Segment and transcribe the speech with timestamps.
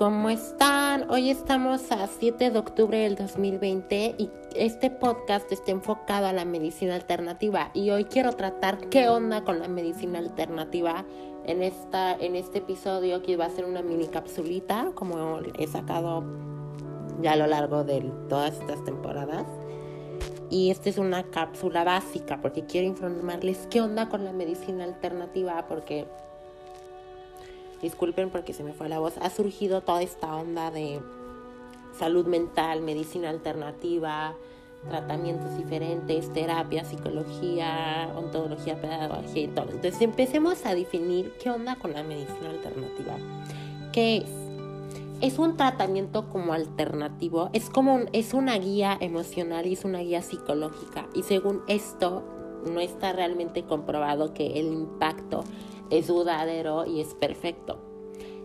[0.00, 1.10] ¿cómo están?
[1.10, 6.46] Hoy estamos a 7 de octubre del 2020 y este podcast está enfocado a la
[6.46, 11.04] medicina alternativa y hoy quiero tratar qué onda con la medicina alternativa
[11.44, 16.24] en, esta, en este episodio que va a ser una mini capsulita como he sacado
[17.20, 19.44] ya a lo largo de todas estas temporadas.
[20.48, 25.66] Y esta es una cápsula básica porque quiero informarles qué onda con la medicina alternativa
[25.68, 26.08] porque
[27.82, 31.00] disculpen porque se me fue la voz, ha surgido toda esta onda de
[31.98, 34.34] salud mental, medicina alternativa,
[34.88, 39.70] tratamientos diferentes, terapia, psicología, ontología, pedagogía y todo.
[39.70, 43.16] Entonces empecemos a definir qué onda con la medicina alternativa.
[43.92, 44.30] ¿Qué es?
[45.20, 50.22] Es un tratamiento como alternativo, es como es una guía emocional y es una guía
[50.22, 51.08] psicológica.
[51.14, 52.22] Y según esto,
[52.64, 55.44] no está realmente comprobado que el impacto
[55.90, 57.78] es duradero y es perfecto.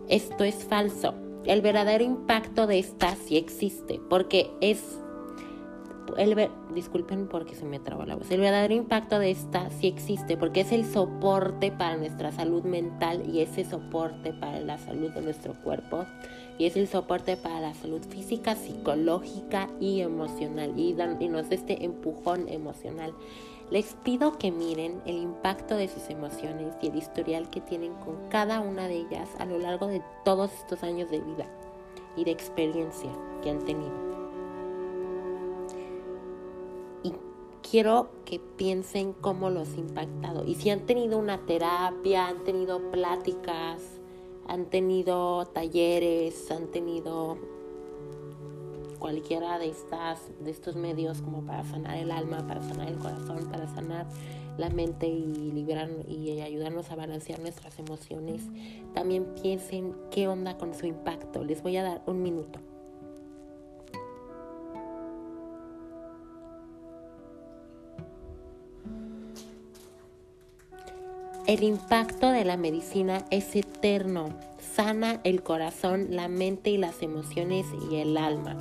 [0.08, 1.14] Esto es falso.
[1.44, 5.00] El verdadero impacto de esta sí existe, porque es
[6.16, 8.30] el, disculpen porque se me traba la voz.
[8.30, 13.22] El verdadero impacto de esta sí existe porque es el soporte para nuestra salud mental
[13.28, 16.06] y ese soporte para la salud de nuestro cuerpo
[16.58, 21.48] y es el soporte para la salud física, psicológica y emocional y, dan, y nos
[21.48, 23.12] da este empujón emocional.
[23.70, 28.28] Les pido que miren el impacto de sus emociones y el historial que tienen con
[28.28, 31.46] cada una de ellas a lo largo de todos estos años de vida
[32.16, 33.10] y de experiencia
[33.42, 33.92] que han tenido.
[37.02, 37.12] Y
[37.68, 40.44] quiero que piensen cómo los ha impactado.
[40.44, 43.82] Y si han tenido una terapia, han tenido pláticas,
[44.46, 47.36] han tenido talleres, han tenido
[48.96, 53.48] cualquiera de estas de estos medios como para sanar el alma, para sanar el corazón,
[53.50, 54.06] para sanar
[54.58, 58.42] la mente y liberar y ayudarnos a balancear nuestras emociones,
[58.94, 61.44] también piensen qué onda con su impacto.
[61.44, 62.60] Les voy a dar un minuto.
[71.46, 74.30] El impacto de la medicina es eterno.
[74.58, 78.56] Sana el corazón, la mente y las emociones y el alma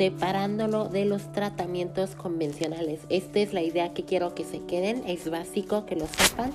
[0.00, 3.00] separándolo de los tratamientos convencionales.
[3.10, 6.52] Esta es la idea que quiero que se queden, es básico que lo sepan,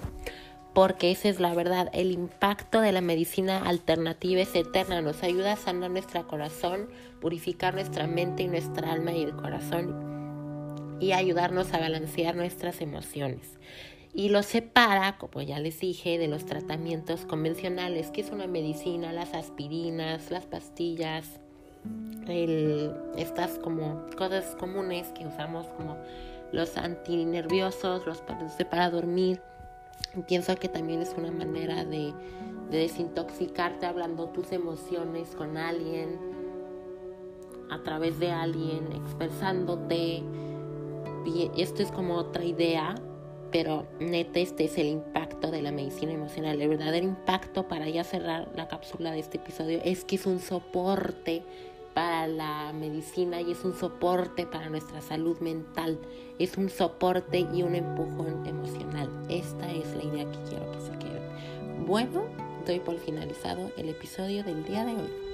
[0.74, 1.91] porque esa es la verdad.
[1.94, 6.90] El impacto de la medicina alternativa es eterna, nos ayuda a sanar nuestro corazón,
[7.22, 13.59] purificar nuestra mente y nuestra alma y el corazón y ayudarnos a balancear nuestras emociones
[14.16, 19.12] y lo separa, como ya les dije, de los tratamientos convencionales, que es una medicina,
[19.12, 21.42] las aspirinas, las pastillas,
[22.28, 25.98] el, estas como cosas comunes que usamos como
[26.54, 28.24] los antinerviosos, los
[28.70, 29.42] para dormir.
[30.28, 32.14] Pienso que también es una manera de,
[32.72, 36.18] de desintoxicarte hablando tus emociones con alguien,
[37.70, 40.24] a través de alguien, expresándote.
[41.58, 42.96] Esto es como otra idea,
[43.56, 46.62] pero neta este es el impacto de la medicina emocional.
[46.62, 50.42] El verdadero impacto para ya cerrar la cápsula de este episodio es que es un
[50.42, 51.42] soporte
[51.94, 55.98] para la medicina y es un soporte para nuestra salud mental,
[56.38, 59.10] es un soporte y un empujón emocional.
[59.30, 61.22] Esta es la idea que quiero que se quede.
[61.88, 62.26] Bueno,
[62.66, 65.25] doy por finalizado el episodio del día de hoy.